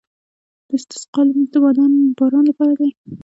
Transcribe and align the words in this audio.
د 0.67 0.69
استسقا 0.77 1.21
لمونځ 1.27 1.49
د 1.53 1.55
باران 2.17 2.43
لپاره 2.49 2.73
دی. 2.79 2.89